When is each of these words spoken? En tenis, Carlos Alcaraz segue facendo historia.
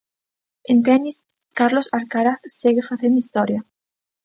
En 0.75 0.79
tenis, 0.87 1.15
Carlos 1.59 1.89
Alcaraz 1.99 2.39
segue 2.59 2.87
facendo 2.89 3.19
historia. 3.23 3.59